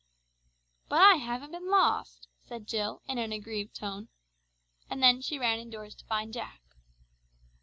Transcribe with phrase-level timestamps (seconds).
[0.89, 4.07] "But I haven't been lost," said Jill in an aggrieved tone.
[4.89, 6.63] And then she ran indoors to find Jack.